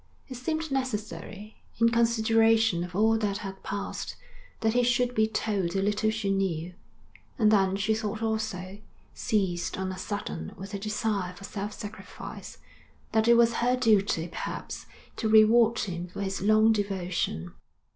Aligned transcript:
It 0.27 0.33
seemed 0.35 0.71
necessary, 0.71 1.61
in 1.77 1.89
consideration 1.89 2.83
of 2.83 2.95
all 2.95 3.19
that 3.19 3.37
had 3.45 3.61
passed, 3.61 4.15
that 4.61 4.73
he 4.73 4.81
should 4.81 5.13
be 5.13 5.27
told 5.27 5.73
the 5.73 5.81
little 5.83 6.09
she 6.09 6.31
knew; 6.31 6.73
and 7.37 7.51
then 7.51 7.75
she 7.75 7.93
thought 7.93 8.19
also, 8.23 8.79
seized 9.13 9.77
on 9.77 9.91
a 9.91 9.99
sudden 9.99 10.53
with 10.57 10.73
a 10.73 10.79
desire 10.79 11.33
for 11.35 11.43
self 11.43 11.73
sacrifice, 11.73 12.57
that 13.11 13.27
it 13.27 13.35
was 13.35 13.57
her 13.61 13.75
duty 13.75 14.27
perhaps 14.27 14.87
to 15.17 15.29
reward 15.29 15.77
him 15.77 16.07
for 16.07 16.21
his 16.23 16.41
long 16.41 16.71
devotion. 16.73 17.53